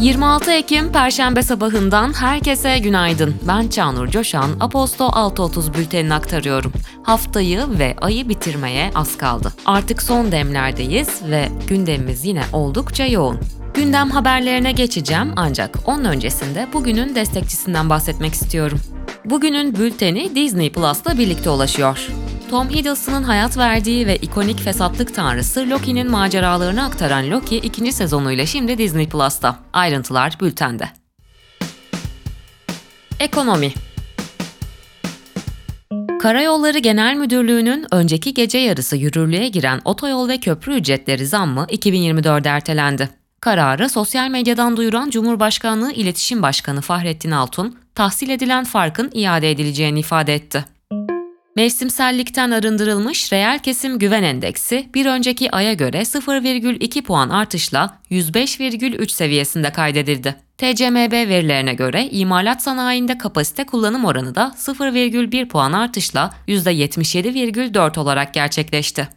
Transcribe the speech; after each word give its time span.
26 0.00 0.52
Ekim 0.52 0.92
Perşembe 0.92 1.42
sabahından 1.42 2.12
herkese 2.12 2.78
günaydın. 2.78 3.34
Ben 3.48 3.68
Çağnur 3.68 4.08
Coşan, 4.08 4.50
Aposto 4.60 5.04
6.30 5.04 5.74
bültenini 5.74 6.14
aktarıyorum. 6.14 6.72
Haftayı 7.02 7.66
ve 7.78 7.96
ayı 8.00 8.28
bitirmeye 8.28 8.90
az 8.94 9.18
kaldı. 9.18 9.52
Artık 9.66 10.02
son 10.02 10.32
demlerdeyiz 10.32 11.08
ve 11.30 11.48
gündemimiz 11.68 12.24
yine 12.24 12.42
oldukça 12.52 13.06
yoğun. 13.06 13.38
Gündem 13.74 14.10
haberlerine 14.10 14.72
geçeceğim 14.72 15.32
ancak 15.36 15.78
onun 15.84 16.04
öncesinde 16.04 16.68
bugünün 16.72 17.14
destekçisinden 17.14 17.90
bahsetmek 17.90 18.34
istiyorum. 18.34 18.80
Bugünün 19.24 19.76
bülteni 19.76 20.34
Disney 20.34 20.72
Plus'la 20.72 21.18
birlikte 21.18 21.50
ulaşıyor. 21.50 22.08
Tom 22.50 22.70
Hiddleston'ın 22.70 23.22
hayat 23.22 23.58
verdiği 23.58 24.06
ve 24.06 24.16
ikonik 24.16 24.60
fesatlık 24.60 25.14
tanrısı 25.14 25.70
Loki'nin 25.70 26.10
maceralarını 26.10 26.84
aktaran 26.84 27.30
Loki 27.30 27.56
ikinci 27.56 27.92
sezonuyla 27.92 28.46
şimdi 28.46 28.78
Disney 28.78 29.08
Plus'ta. 29.08 29.58
Ayrıntılar 29.72 30.36
bültende. 30.40 30.88
Ekonomi 33.20 33.72
Karayolları 36.20 36.78
Genel 36.78 37.16
Müdürlüğü'nün 37.16 37.86
önceki 37.90 38.34
gece 38.34 38.58
yarısı 38.58 38.96
yürürlüğe 38.96 39.48
giren 39.48 39.80
otoyol 39.84 40.28
ve 40.28 40.40
köprü 40.40 40.74
ücretleri 40.74 41.26
zammı 41.26 41.66
2024'de 41.68 42.48
ertelendi. 42.48 43.08
Kararı 43.40 43.88
sosyal 43.88 44.28
medyadan 44.28 44.76
duyuran 44.76 45.10
Cumhurbaşkanlığı 45.10 45.92
İletişim 45.92 46.42
Başkanı 46.42 46.80
Fahrettin 46.80 47.30
Altun, 47.30 47.78
tahsil 47.94 48.30
edilen 48.30 48.64
farkın 48.64 49.10
iade 49.14 49.50
edileceğini 49.50 50.00
ifade 50.00 50.34
etti. 50.34 50.79
Mevsimsellikten 51.60 52.50
arındırılmış 52.50 53.32
reel 53.32 53.58
kesim 53.58 53.98
güven 53.98 54.22
endeksi 54.22 54.88
bir 54.94 55.06
önceki 55.06 55.50
aya 55.50 55.72
göre 55.72 56.00
0,2 56.00 57.02
puan 57.02 57.28
artışla 57.28 57.98
105,3 58.10 59.08
seviyesinde 59.08 59.72
kaydedildi. 59.72 60.36
TCMB 60.58 61.12
verilerine 61.12 61.74
göre 61.74 62.08
imalat 62.10 62.62
sanayinde 62.62 63.18
kapasite 63.18 63.66
kullanım 63.66 64.04
oranı 64.04 64.34
da 64.34 64.54
0,1 64.56 65.48
puan 65.48 65.72
artışla 65.72 66.30
%77,4 66.48 68.00
olarak 68.00 68.34
gerçekleşti. 68.34 69.08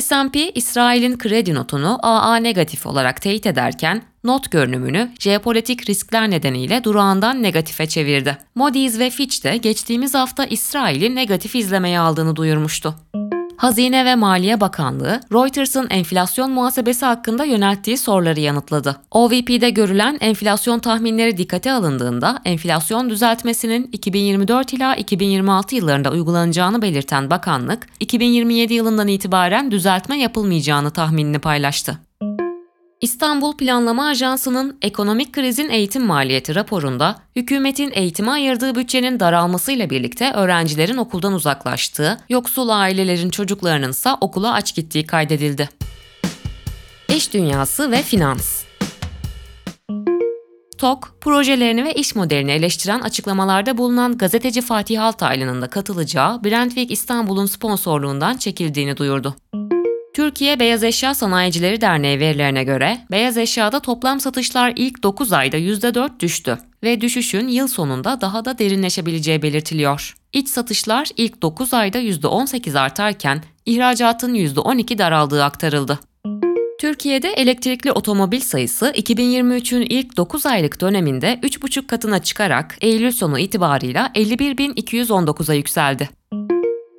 S&P, 0.00 0.50
İsrail'in 0.50 1.18
kredi 1.18 1.54
notunu 1.54 1.98
AA 2.02 2.36
negatif 2.36 2.86
olarak 2.86 3.22
teyit 3.22 3.46
ederken, 3.46 4.02
not 4.24 4.50
görünümünü 4.50 5.10
jeopolitik 5.18 5.90
riskler 5.90 6.30
nedeniyle 6.30 6.84
durağından 6.84 7.42
negatife 7.42 7.86
çevirdi. 7.86 8.38
Moody's 8.54 8.98
ve 8.98 9.10
Fitch 9.10 9.44
de 9.44 9.56
geçtiğimiz 9.56 10.14
hafta 10.14 10.44
İsrail'i 10.44 11.14
negatif 11.14 11.54
izlemeye 11.54 12.00
aldığını 12.00 12.36
duyurmuştu. 12.36 12.94
Hazine 13.58 14.04
ve 14.04 14.14
Maliye 14.14 14.60
Bakanlığı, 14.60 15.20
Reuters'ın 15.32 15.86
enflasyon 15.90 16.50
muhasebesi 16.50 17.06
hakkında 17.06 17.44
yönelttiği 17.44 17.98
soruları 17.98 18.40
yanıtladı. 18.40 18.96
OVP'de 19.10 19.70
görülen 19.70 20.18
enflasyon 20.20 20.78
tahminleri 20.78 21.36
dikkate 21.36 21.72
alındığında 21.72 22.38
enflasyon 22.44 23.10
düzeltmesinin 23.10 23.88
2024 23.92 24.72
ila 24.72 24.96
2026 24.96 25.74
yıllarında 25.74 26.10
uygulanacağını 26.10 26.82
belirten 26.82 27.30
bakanlık, 27.30 27.86
2027 28.00 28.74
yılından 28.74 29.08
itibaren 29.08 29.70
düzeltme 29.70 30.18
yapılmayacağını 30.18 30.90
tahminini 30.90 31.38
paylaştı. 31.38 32.07
İstanbul 33.00 33.56
Planlama 33.56 34.06
Ajansı'nın 34.06 34.78
ekonomik 34.82 35.32
krizin 35.32 35.68
eğitim 35.68 36.06
maliyeti 36.06 36.54
raporunda 36.54 37.16
hükümetin 37.36 37.92
eğitime 37.94 38.30
ayırdığı 38.30 38.74
bütçenin 38.74 39.20
daralmasıyla 39.20 39.90
birlikte 39.90 40.32
öğrencilerin 40.32 40.96
okuldan 40.96 41.32
uzaklaştığı, 41.32 42.18
yoksul 42.28 42.68
ailelerin 42.68 43.30
çocuklarının 43.30 43.90
ise 43.90 44.10
okula 44.20 44.52
aç 44.52 44.74
gittiği 44.74 45.06
kaydedildi. 45.06 45.68
İş 47.16 47.34
dünyası 47.34 47.90
ve 47.90 48.02
finans 48.02 48.64
TOK, 50.78 51.16
projelerini 51.20 51.84
ve 51.84 51.94
iş 51.94 52.14
modelini 52.14 52.50
eleştiren 52.50 53.00
açıklamalarda 53.00 53.78
bulunan 53.78 54.18
gazeteci 54.18 54.62
Fatih 54.62 55.02
Altaylı'nın 55.02 55.62
da 55.62 55.66
katılacağı 55.66 56.44
Brentwick 56.44 56.90
İstanbul'un 56.90 57.46
sponsorluğundan 57.46 58.36
çekildiğini 58.36 58.96
duyurdu. 58.96 59.36
Türkiye 60.18 60.60
Beyaz 60.60 60.84
Eşya 60.84 61.14
Sanayicileri 61.14 61.80
Derneği 61.80 62.20
verilerine 62.20 62.64
göre 62.64 62.98
beyaz 63.10 63.36
eşyada 63.38 63.80
toplam 63.80 64.20
satışlar 64.20 64.72
ilk 64.76 65.02
9 65.02 65.32
ayda 65.32 65.56
%4 65.56 66.20
düştü 66.20 66.58
ve 66.82 67.00
düşüşün 67.00 67.48
yıl 67.48 67.68
sonunda 67.68 68.20
daha 68.20 68.44
da 68.44 68.58
derinleşebileceği 68.58 69.42
belirtiliyor. 69.42 70.14
İç 70.32 70.48
satışlar 70.48 71.08
ilk 71.16 71.42
9 71.42 71.74
ayda 71.74 71.98
%18 71.98 72.78
artarken 72.78 73.42
ihracatın 73.66 74.34
%12 74.34 74.98
daraldığı 74.98 75.44
aktarıldı. 75.44 75.98
Türkiye'de 76.80 77.28
elektrikli 77.28 77.92
otomobil 77.92 78.40
sayısı 78.40 78.86
2023'ün 78.86 79.82
ilk 79.82 80.16
9 80.16 80.46
aylık 80.46 80.80
döneminde 80.80 81.40
3,5 81.42 81.86
katına 81.86 82.22
çıkarak 82.22 82.76
Eylül 82.80 83.12
sonu 83.12 83.38
itibarıyla 83.38 84.10
51.219'a 84.14 85.54
yükseldi. 85.54 86.08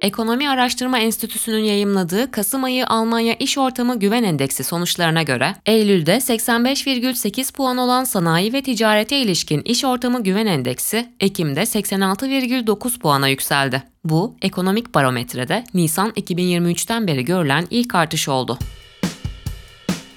Ekonomi 0.01 0.49
Araştırma 0.49 0.99
Enstitüsü'nün 0.99 1.63
yayımladığı 1.63 2.31
Kasım 2.31 2.63
ayı 2.63 2.87
Almanya 2.87 3.35
İş 3.39 3.57
Ortamı 3.57 3.99
Güven 3.99 4.23
Endeksi 4.23 4.63
sonuçlarına 4.63 5.23
göre 5.23 5.55
Eylül'de 5.65 6.15
85,8 6.17 7.53
puan 7.53 7.77
olan 7.77 8.03
sanayi 8.03 8.53
ve 8.53 8.61
ticarete 8.61 9.17
ilişkin 9.17 9.61
iş 9.61 9.85
ortamı 9.85 10.23
güven 10.23 10.45
endeksi 10.45 11.09
Ekim'de 11.19 11.61
86,9 11.61 12.99
puana 12.99 13.27
yükseldi. 13.27 13.83
Bu 14.03 14.35
ekonomik 14.41 14.95
barometrede 14.95 15.63
Nisan 15.73 16.09
2023'ten 16.09 17.07
beri 17.07 17.25
görülen 17.25 17.67
ilk 17.69 17.95
artış 17.95 18.29
oldu. 18.29 18.57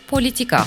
Politika 0.09 0.67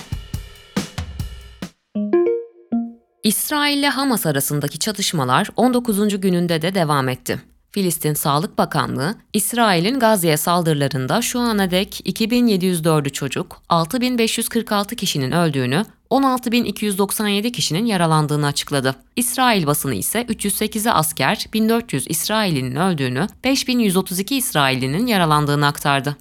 İsrail 3.24 3.78
ile 3.78 3.90
Hamas 3.90 4.26
arasındaki 4.26 4.80
çatışmalar 4.80 5.50
19. 5.56 6.22
gününde 6.22 6.62
de 6.62 6.76
devam 6.76 7.10
etti. 7.10 7.55
Filistin 7.76 8.14
Sağlık 8.14 8.58
Bakanlığı, 8.58 9.16
İsrail'in 9.34 10.00
Gazze'ye 10.00 10.38
saldırılarında 10.38 11.22
şu 11.22 11.40
ana 11.40 11.72
dek 11.72 12.02
2704'ü 12.06 13.10
çocuk, 13.10 13.62
6546 13.70 14.96
kişinin 14.96 15.32
öldüğünü, 15.32 15.86
16.297 16.10 17.52
kişinin 17.52 17.86
yaralandığını 17.86 18.46
açıkladı. 18.46 18.96
İsrail 19.16 19.68
basını 19.68 19.96
ise 19.96 20.22
308'e 20.22 20.92
asker, 20.92 21.46
1400 21.54 22.06
İsrailinin 22.10 22.76
öldüğünü, 22.76 23.28
5132 23.44 24.36
İsrailinin 24.36 25.08
yaralandığını 25.08 25.68
aktardı. 25.68 26.18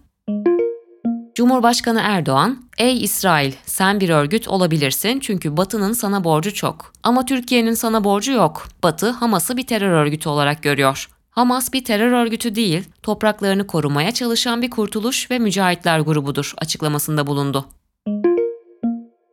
Cumhurbaşkanı 1.35 2.01
Erdoğan, 2.05 2.65
"Ey 2.79 3.05
İsrail, 3.05 3.53
sen 3.67 4.01
bir 4.01 4.09
örgüt 4.09 4.49
olabilirsin 4.49 5.21
çünkü 5.21 5.57
Batı'nın 5.57 5.93
sana 5.93 6.25
borcu 6.25 6.55
çok. 6.55 6.93
Ama 7.03 7.25
Türkiye'nin 7.25 7.75
sana 7.75 8.05
borcu 8.05 8.33
yok. 8.33 8.69
Batı 8.83 9.11
Hamas'ı 9.11 9.57
bir 9.57 9.67
terör 9.67 9.91
örgütü 9.91 10.29
olarak 10.29 10.63
görüyor. 10.63 11.14
Hamas 11.35 11.73
bir 11.73 11.85
terör 11.85 12.13
örgütü 12.13 12.55
değil, 12.55 12.85
topraklarını 13.03 13.67
korumaya 13.67 14.13
çalışan 14.13 14.63
bir 14.63 14.71
kurtuluş 14.71 15.31
ve 15.31 15.39
mücahitler 15.39 16.01
grubudur 16.01 16.55
açıklamasında 16.59 17.27
bulundu. 17.27 17.67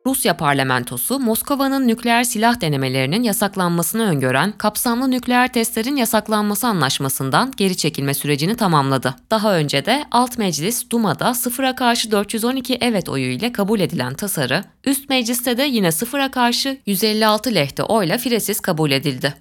Rusya 0.06 0.38
parlamentosu, 0.38 1.20
Moskova'nın 1.20 1.88
nükleer 1.88 2.24
silah 2.24 2.62
denemelerinin 2.62 3.24
yasaklanmasını 3.24 4.04
öngören 4.10 4.52
kapsamlı 4.52 5.12
nükleer 5.12 5.54
testlerin 5.54 5.96
yasaklanması 5.96 6.68
anlaşmasından 6.68 7.54
geri 7.58 7.78
çekilme 7.78 8.14
sürecini 8.14 8.56
tamamladı. 8.56 9.16
Daha 9.32 9.56
önce 9.56 9.86
de 9.86 10.06
alt 10.12 10.38
meclis 10.38 10.90
Duma'da 10.90 11.34
sıfıra 11.34 11.76
karşı 11.76 12.12
412 12.12 12.78
evet 12.82 13.10
oyu 13.10 13.32
ile 13.32 13.52
kabul 13.52 13.80
edilen 13.80 14.14
tasarı, 14.14 14.64
üst 14.86 15.10
mecliste 15.10 15.58
de 15.58 15.64
yine 15.64 15.92
sıfıra 15.92 16.32
karşı 16.32 16.78
156 16.86 17.56
lehte 17.56 17.84
oyla 17.84 18.18
firesiz 18.18 18.60
kabul 18.60 18.92
edildi. 18.92 19.34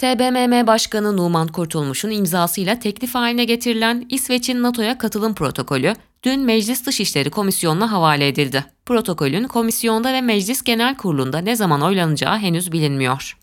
TBMM 0.00 0.66
Başkanı 0.66 1.16
Numan 1.16 1.48
Kurtulmuş'un 1.48 2.10
imzasıyla 2.10 2.78
teklif 2.78 3.14
haline 3.14 3.44
getirilen 3.44 4.06
İsveç'in 4.08 4.62
NATO'ya 4.62 4.98
katılım 4.98 5.34
protokolü 5.34 5.94
dün 6.22 6.40
Meclis 6.40 6.86
Dışişleri 6.86 7.30
Komisyonu'na 7.30 7.92
havale 7.92 8.28
edildi. 8.28 8.64
Protokolün 8.86 9.44
komisyonda 9.44 10.12
ve 10.12 10.20
Meclis 10.20 10.62
Genel 10.62 10.96
Kurulu'nda 10.96 11.38
ne 11.38 11.56
zaman 11.56 11.82
oylanacağı 11.82 12.38
henüz 12.38 12.72
bilinmiyor. 12.72 13.38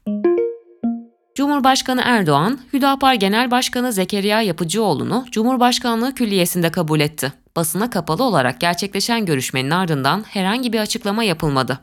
Cumhurbaşkanı 1.36 2.02
Erdoğan, 2.06 2.60
Hüdapar 2.74 3.14
Genel 3.14 3.52
Başkanı 3.52 3.94
Zekeriya 3.94 4.42
Yapıcıoğlu'nu 4.42 5.26
Cumhurbaşkanlığı 5.32 6.16
Külliyesi'nde 6.16 6.72
kabul 6.72 7.00
etti. 7.00 7.34
Basına 7.56 7.90
kapalı 7.90 8.24
olarak 8.24 8.62
gerçekleşen 8.62 9.26
görüşmenin 9.26 9.72
ardından 9.72 10.24
herhangi 10.28 10.74
bir 10.74 10.80
açıklama 10.80 11.24
yapılmadı. 11.24 11.80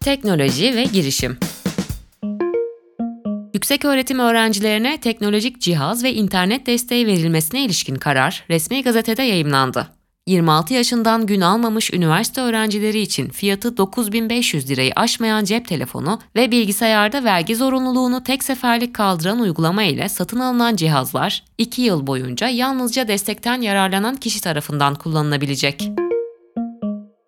Teknoloji 0.00 0.76
ve 0.76 0.84
girişim 0.84 1.38
Yüksek 3.56 3.84
öğretim 3.84 4.18
öğrencilerine 4.18 5.00
teknolojik 5.00 5.60
cihaz 5.60 6.04
ve 6.04 6.14
internet 6.14 6.66
desteği 6.66 7.06
verilmesine 7.06 7.64
ilişkin 7.64 7.94
karar 7.94 8.44
resmi 8.50 8.82
gazetede 8.82 9.22
yayımlandı. 9.22 9.86
26 10.26 10.74
yaşından 10.74 11.26
gün 11.26 11.40
almamış 11.40 11.92
üniversite 11.92 12.40
öğrencileri 12.40 13.00
için 13.00 13.28
fiyatı 13.28 13.76
9500 13.76 14.70
lirayı 14.70 14.92
aşmayan 14.96 15.44
cep 15.44 15.68
telefonu 15.68 16.20
ve 16.36 16.50
bilgisayarda 16.50 17.24
vergi 17.24 17.56
zorunluluğunu 17.56 18.22
tek 18.22 18.44
seferlik 18.44 18.94
kaldıran 18.94 19.40
uygulama 19.40 19.82
ile 19.82 20.08
satın 20.08 20.40
alınan 20.40 20.76
cihazlar 20.76 21.44
2 21.58 21.82
yıl 21.82 22.06
boyunca 22.06 22.48
yalnızca 22.48 23.08
destekten 23.08 23.60
yararlanan 23.60 24.16
kişi 24.16 24.40
tarafından 24.40 24.94
kullanılabilecek. 24.94 25.90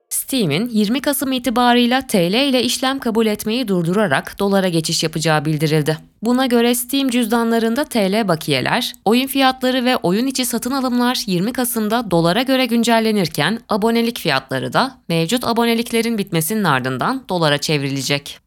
Steam'in 0.09 0.69
20 0.69 1.01
Kasım 1.01 1.33
itibarıyla 1.33 2.07
TL 2.07 2.49
ile 2.49 2.63
işlem 2.63 2.99
kabul 2.99 3.27
etmeyi 3.27 3.69
durdurarak 3.69 4.39
dolara 4.39 4.69
geçiş 4.69 5.03
yapacağı 5.03 5.45
bildirildi. 5.45 5.99
Buna 6.23 6.47
göre 6.47 6.75
Steam 6.75 7.09
cüzdanlarında 7.09 7.85
TL 7.85 8.29
bakiyeler, 8.29 8.93
oyun 9.05 9.27
fiyatları 9.27 9.85
ve 9.85 9.97
oyun 9.97 10.27
içi 10.27 10.45
satın 10.45 10.71
alımlar 10.71 11.23
20 11.27 11.53
Kasım'da 11.53 12.11
dolara 12.11 12.43
göre 12.43 12.67
güncellenirken 12.67 13.59
abonelik 13.69 14.19
fiyatları 14.19 14.73
da 14.73 14.99
mevcut 15.09 15.45
aboneliklerin 15.45 16.19
bitmesinin 16.19 16.65
ardından 16.65 17.25
dolara 17.29 17.59
çevrilecek. 17.59 18.39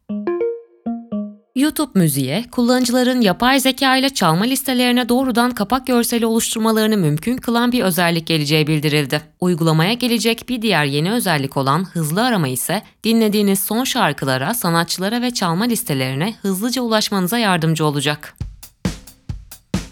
YouTube 1.54 1.98
müziğe, 1.98 2.44
kullanıcıların 2.50 3.20
yapay 3.20 3.60
zeka 3.60 3.96
ile 3.96 4.10
çalma 4.10 4.44
listelerine 4.44 5.08
doğrudan 5.08 5.50
kapak 5.50 5.86
görseli 5.86 6.26
oluşturmalarını 6.26 6.96
mümkün 6.96 7.36
kılan 7.36 7.72
bir 7.72 7.82
özellik 7.82 8.26
geleceği 8.26 8.66
bildirildi. 8.66 9.20
Uygulamaya 9.40 9.92
gelecek 9.92 10.48
bir 10.48 10.62
diğer 10.62 10.84
yeni 10.84 11.12
özellik 11.12 11.56
olan 11.56 11.84
hızlı 11.84 12.24
arama 12.24 12.48
ise 12.48 12.82
dinlediğiniz 13.04 13.60
son 13.60 13.84
şarkılara, 13.84 14.54
sanatçılara 14.54 15.22
ve 15.22 15.30
çalma 15.30 15.64
listelerine 15.64 16.34
hızlıca 16.42 16.82
ulaşmanıza 16.82 17.38
yardımcı 17.38 17.86
olacak. 17.86 18.36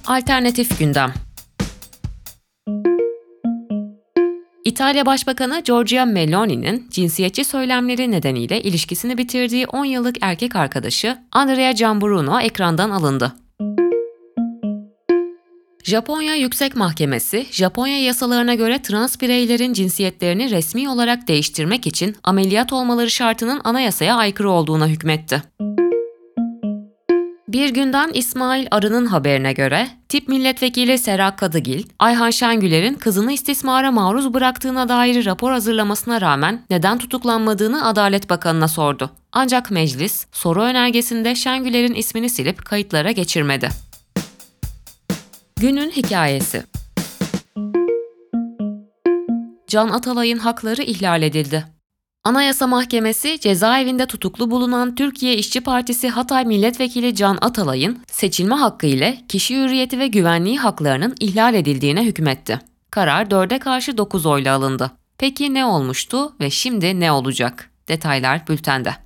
Alternatif 0.07 0.79
gündem 0.79 1.15
İtalya 4.71 5.07
Başbakanı 5.07 5.61
Giorgia 5.61 6.05
Meloni'nin 6.05 6.87
cinsiyetçi 6.91 7.45
söylemleri 7.45 8.11
nedeniyle 8.11 8.63
ilişkisini 8.63 9.19
bitirdiği 9.19 9.67
10 9.67 9.85
yıllık 9.85 10.17
erkek 10.21 10.57
arkadaşı 10.57 11.19
Andrea 11.33 11.73
Gianbruno 11.73 12.41
ekrandan 12.41 12.91
alındı. 12.91 13.33
Japonya 15.85 16.35
Yüksek 16.35 16.77
Mahkemesi, 16.77 17.47
Japonya 17.51 18.03
yasalarına 18.03 18.55
göre 18.55 18.83
trans 18.83 19.21
bireylerin 19.21 19.73
cinsiyetlerini 19.73 20.51
resmi 20.51 20.89
olarak 20.89 21.29
değiştirmek 21.29 21.87
için 21.87 22.17
ameliyat 22.23 22.73
olmaları 22.73 23.11
şartının 23.11 23.61
anayasaya 23.65 24.17
aykırı 24.17 24.51
olduğuna 24.51 24.89
hükmetti. 24.89 25.43
Bir 27.53 27.69
günden 27.69 28.11
İsmail 28.15 28.67
Arı'nın 28.71 29.07
haberine 29.07 29.53
göre, 29.53 29.89
tip 30.09 30.29
milletvekili 30.29 30.99
Serap 30.99 31.39
Kadıgil, 31.39 31.85
Ayhan 31.99 32.31
Şengüler'in 32.31 32.95
kızını 32.95 33.33
istismara 33.33 33.91
maruz 33.91 34.35
bıraktığına 34.35 34.89
dair 34.89 35.25
rapor 35.25 35.53
hazırlamasına 35.53 36.21
rağmen 36.21 36.63
neden 36.71 36.99
tutuklanmadığını 36.99 37.87
Adalet 37.87 38.31
Bakanı'na 38.31 38.69
sordu. 38.69 39.11
Ancak 39.33 39.71
meclis, 39.71 40.27
soru 40.33 40.63
önergesinde 40.63 41.35
Şengüler'in 41.35 41.95
ismini 41.95 42.31
silip 42.31 42.65
kayıtlara 42.65 43.11
geçirmedi. 43.11 43.69
Günün 45.61 45.91
hikayesi 45.91 46.63
Can 49.67 49.89
Atalay'ın 49.89 50.39
hakları 50.39 50.83
ihlal 50.83 51.23
edildi. 51.23 51.80
Anayasa 52.25 52.67
Mahkemesi 52.67 53.41
cezaevinde 53.41 54.07
tutuklu 54.07 54.51
bulunan 54.51 54.95
Türkiye 54.95 55.37
İşçi 55.37 55.61
Partisi 55.61 56.09
Hatay 56.09 56.45
Milletvekili 56.45 57.15
Can 57.15 57.39
Atalay'ın 57.41 57.99
seçilme 58.07 58.55
hakkı 58.55 58.87
ile 58.87 59.19
kişi 59.29 59.57
hürriyeti 59.57 59.99
ve 59.99 60.07
güvenliği 60.07 60.59
haklarının 60.59 61.15
ihlal 61.21 61.55
edildiğine 61.55 62.05
hükmetti. 62.05 62.61
Karar 62.91 63.27
4'e 63.27 63.59
karşı 63.59 63.99
9 63.99 64.27
oyla 64.27 64.57
alındı. 64.57 64.91
Peki 65.19 65.55
ne 65.55 65.65
olmuştu 65.65 66.33
ve 66.41 66.51
şimdi 66.51 67.01
ne 67.01 67.13
olacak? 67.13 67.71
Detaylar 67.89 68.49
bültende. 68.49 68.97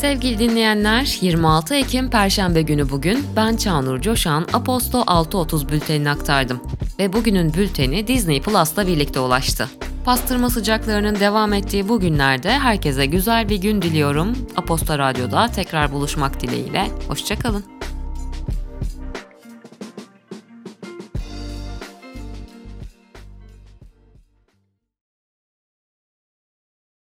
Sevgili 0.00 0.38
dinleyenler, 0.38 1.18
26 1.20 1.74
Ekim 1.74 2.10
Perşembe 2.10 2.62
günü 2.62 2.90
bugün 2.90 3.24
ben 3.36 3.56
Çağnur 3.56 4.00
Coşan 4.00 4.46
Aposto 4.52 4.98
6.30 4.98 5.72
bültenini 5.72 6.10
aktardım 6.10 6.60
ve 6.98 7.12
bugünün 7.12 7.54
bülteni 7.54 8.06
Disney 8.06 8.42
Plus'la 8.42 8.86
birlikte 8.86 9.20
ulaştı. 9.20 9.68
Pastırma 10.04 10.50
sıcaklarının 10.50 11.20
devam 11.20 11.52
ettiği 11.52 11.88
bu 11.88 12.00
günlerde 12.00 12.50
herkese 12.50 13.06
güzel 13.06 13.48
bir 13.48 13.56
gün 13.56 13.82
diliyorum. 13.82 14.36
Aposto 14.56 14.98
Radyo'da 14.98 15.48
tekrar 15.48 15.92
buluşmak 15.92 16.40
dileğiyle. 16.40 16.86
Hoşçakalın. 17.08 17.75